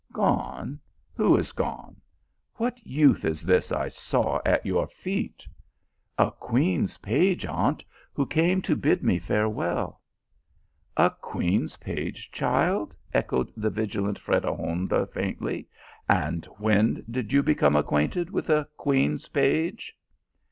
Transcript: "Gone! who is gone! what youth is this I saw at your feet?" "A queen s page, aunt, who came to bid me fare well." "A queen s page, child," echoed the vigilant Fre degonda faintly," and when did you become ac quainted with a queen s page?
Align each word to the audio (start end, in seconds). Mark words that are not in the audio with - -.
"Gone! 0.11 0.79
who 1.13 1.37
is 1.37 1.51
gone! 1.51 2.01
what 2.55 2.83
youth 2.83 3.23
is 3.23 3.43
this 3.43 3.71
I 3.71 3.87
saw 3.87 4.39
at 4.43 4.65
your 4.65 4.87
feet?" 4.87 5.47
"A 6.17 6.31
queen 6.31 6.85
s 6.85 6.97
page, 6.97 7.45
aunt, 7.45 7.85
who 8.11 8.25
came 8.25 8.63
to 8.63 8.75
bid 8.75 9.03
me 9.03 9.19
fare 9.19 9.47
well." 9.47 10.01
"A 10.97 11.11
queen 11.11 11.65
s 11.65 11.77
page, 11.77 12.31
child," 12.31 12.95
echoed 13.13 13.51
the 13.55 13.69
vigilant 13.69 14.17
Fre 14.17 14.37
degonda 14.37 15.05
faintly," 15.05 15.67
and 16.09 16.45
when 16.57 17.05
did 17.07 17.31
you 17.31 17.43
become 17.43 17.75
ac 17.75 17.83
quainted 17.85 18.31
with 18.31 18.49
a 18.49 18.67
queen 18.77 19.13
s 19.13 19.27
page? 19.27 19.95